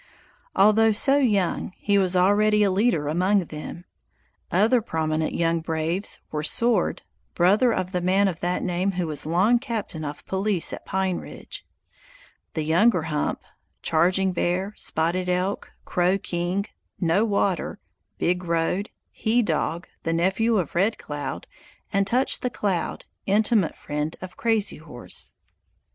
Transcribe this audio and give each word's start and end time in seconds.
Although 0.55 0.93
so 0.93 1.17
young, 1.19 1.73
he 1.77 1.99
was 1.99 2.15
already 2.15 2.63
a 2.63 2.71
leader 2.71 3.07
among 3.07 3.45
them. 3.45 3.85
Other 4.51 4.81
prominent 4.81 5.35
young 5.35 5.59
braves 5.59 6.19
were 6.31 6.41
Sword 6.41 7.03
(brother 7.35 7.71
of 7.71 7.91
the 7.91 8.01
man 8.01 8.27
of 8.27 8.39
that 8.39 8.63
name 8.63 8.93
who 8.93 9.05
was 9.05 9.27
long 9.27 9.59
captain 9.59 10.03
of 10.03 10.25
police 10.25 10.73
at 10.73 10.87
Pine 10.87 11.17
Ridge), 11.17 11.63
the 12.55 12.63
younger 12.63 13.03
Hump, 13.03 13.43
Charging 13.83 14.31
Bear, 14.31 14.73
Spotted 14.75 15.29
Elk, 15.29 15.71
Crow 15.85 16.17
King, 16.17 16.65
No 16.99 17.23
Water, 17.23 17.79
Big 18.17 18.43
Road, 18.43 18.89
He 19.11 19.43
Dog, 19.43 19.87
the 20.01 20.13
nephew 20.13 20.57
of 20.57 20.73
Red 20.73 20.97
Cloud, 20.97 21.45
and 21.93 22.07
Touch 22.07 22.39
the 22.39 22.49
Cloud, 22.49 23.05
intimate 23.27 23.75
friend 23.75 24.15
of 24.19 24.35
Crazy 24.35 24.77
Horse. 24.77 25.31